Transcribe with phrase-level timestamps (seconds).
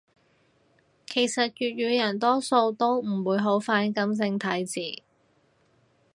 [1.05, 5.03] 其實粵語人多數都唔會好反感正體字